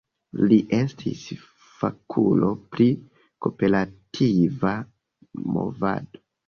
Li 0.51 0.55
estis 0.77 1.21
fakulo 1.83 2.51
pri 2.73 2.89
kooperativa 3.47 4.77
movado. 5.57 6.29